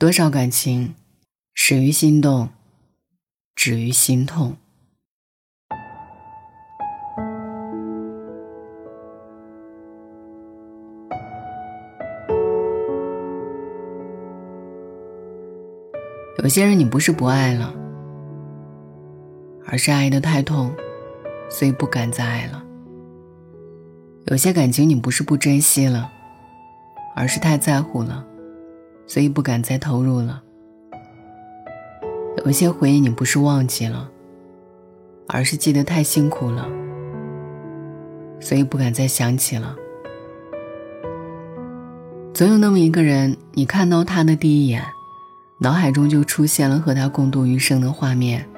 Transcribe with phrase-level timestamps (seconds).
[0.00, 0.94] 多少感情
[1.54, 2.50] 始于心动，
[3.56, 4.56] 止于心痛。
[16.40, 17.74] 有些人你不是不爱了，
[19.66, 20.72] 而是爱得太痛，
[21.50, 22.64] 所以不敢再爱了。
[24.26, 26.08] 有些感情你不是不珍惜了，
[27.16, 28.27] 而是太在乎了。
[29.08, 30.42] 所以不敢再投入了。
[32.44, 34.08] 有些回忆你不是忘记了，
[35.26, 36.68] 而是记得太辛苦了，
[38.38, 39.74] 所以不敢再想起了。
[42.32, 44.84] 总有那么一个人，你看到他的第一眼，
[45.58, 48.48] 脑海中就出现了和他共度余生的画面，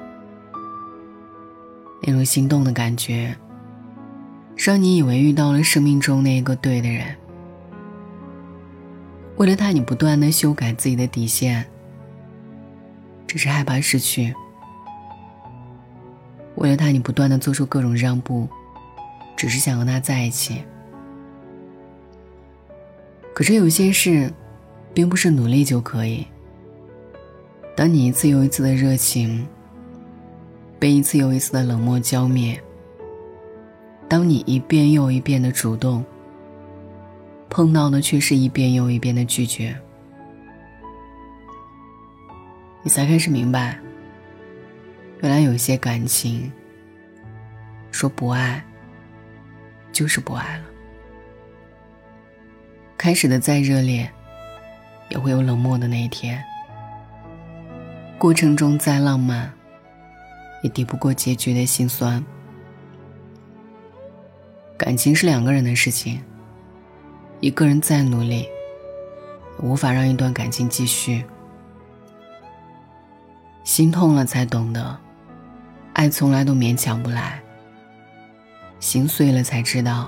[2.03, 3.35] 那种心动的感觉，
[4.55, 7.15] 让你以为遇到了生命中那个对的人。
[9.41, 11.65] 为了他，你不断的修改自己的底线，
[13.25, 14.31] 只是害怕失去；
[16.57, 18.47] 为了他，你不断的做出各种让步，
[19.35, 20.61] 只是想和他在一起。
[23.33, 24.31] 可是有些事，
[24.93, 26.27] 并不是努力就可以。
[27.75, 29.47] 当你一次又一次的热情，
[30.77, 32.59] 被一次又一次的冷漠浇灭；
[34.07, 36.05] 当你一遍又一遍的主动。
[37.51, 39.77] 碰到的却是一遍又一遍的拒绝，
[42.81, 43.77] 你才开始明白，
[45.19, 46.49] 原来有些感情，
[47.91, 48.63] 说不爱，
[49.91, 50.63] 就是不爱了。
[52.97, 54.09] 开始的再热烈，
[55.09, 56.37] 也会有冷漠的那一天；
[58.17, 59.51] 过程中再浪漫，
[60.63, 62.23] 也抵不过结局的心酸。
[64.77, 66.21] 感情是两个人的事情。
[67.41, 68.47] 一个人再努力，
[69.57, 71.25] 无法让一段感情继续。
[73.63, 74.95] 心痛了才懂得，
[75.93, 77.41] 爱从来都勉强不来。
[78.79, 80.07] 心碎了才知道，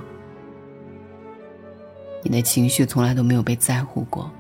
[2.21, 4.31] 你的情绪从来都没有被在乎过。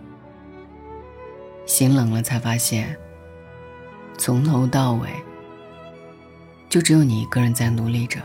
[1.65, 2.95] 心冷了才发现，
[4.19, 5.09] 从头到尾，
[6.69, 8.19] 就只有你一个人在努力着。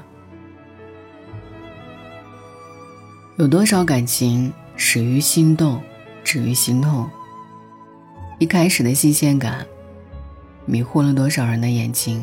[3.39, 5.81] 有多少感情始于心动，
[6.25, 7.09] 止于心痛？
[8.41, 9.65] 一开始的新鲜感，
[10.67, 12.21] 迷惑了多少人的眼睛，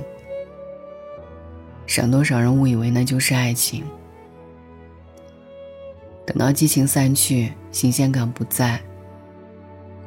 [1.87, 3.81] 让多少人误以为那就是爱情。
[6.25, 8.77] 等到激情散去，新鲜感不在，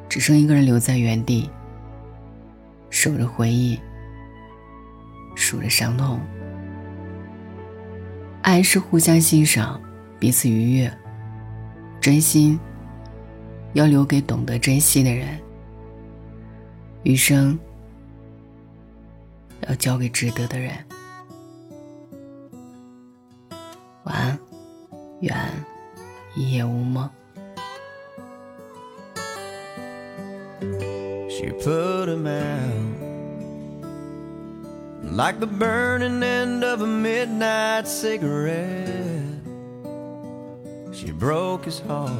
[0.07, 1.49] 只剩一个人留在原地，
[2.91, 3.79] 守着回忆，
[5.33, 6.19] 数着伤痛。
[8.43, 9.81] 爱是互相欣赏。
[10.19, 10.91] 彼此愉悦，
[12.01, 12.59] 真心
[13.73, 15.39] 要留给懂得珍惜的人，
[17.03, 17.57] 余生
[19.67, 20.73] 要交给值得的人。
[24.03, 24.37] 晚安，
[25.21, 25.35] 愿
[26.35, 27.09] 一夜无梦。
[31.29, 31.53] She
[41.19, 42.13] broke his heart.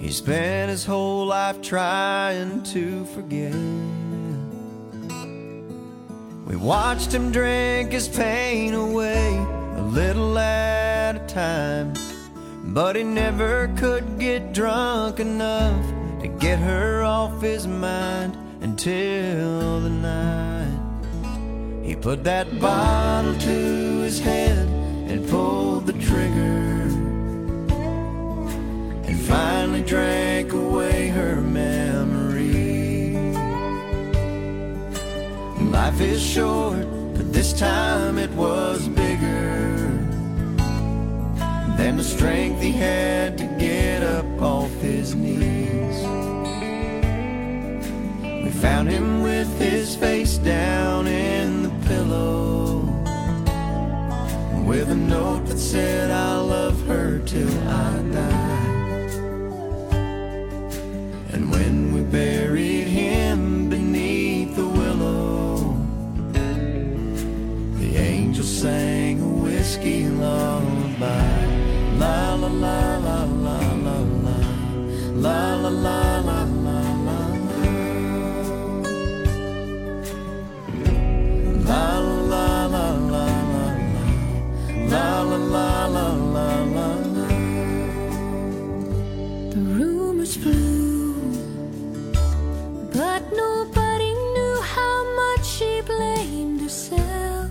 [0.00, 3.54] He spent his whole life trying to forget.
[6.46, 9.28] We watched him drink his pain away
[9.76, 11.94] a little at a time.
[12.64, 15.86] But he never could get drunk enough
[16.20, 20.78] to get her off his mind until the night
[21.84, 24.68] he put that bottle to his head
[25.08, 26.82] and pulled the trigger
[29.08, 33.14] and finally drank away her memory.
[35.70, 39.88] Life is short, but this time it was bigger
[41.78, 46.02] than the strength he had to get up off his knees.
[48.44, 49.17] We found him
[54.68, 59.08] with a note that said I love her till I die.
[61.32, 65.74] And when we buried him beneath the willow,
[67.80, 71.46] the angel sang a whiskey lullaby.
[71.98, 74.38] La la la la la la la
[75.16, 76.58] la la la la
[85.88, 87.28] la la la la.
[89.52, 91.14] The rumors flew,
[92.92, 97.50] but nobody knew how much she blamed herself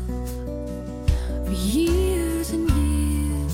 [1.46, 3.54] for years and years.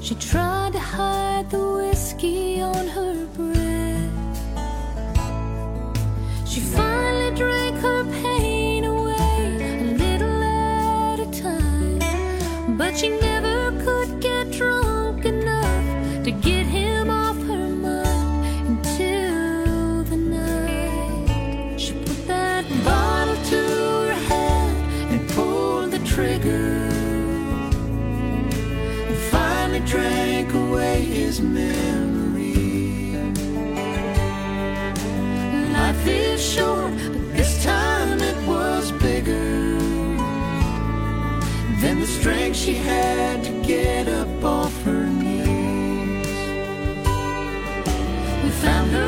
[0.00, 4.12] She tried to hide the whiskey on her breath.
[6.46, 6.87] She.
[13.06, 21.92] Never could get drunk enough to get him off her mind until the night she
[21.92, 24.76] put that bottle to her head
[25.12, 26.88] and pulled the trigger.
[29.08, 33.14] And finally drank away his memory.
[35.72, 36.94] Life is short,
[42.28, 46.26] strength she had to get up off her knees.
[48.44, 49.07] We found her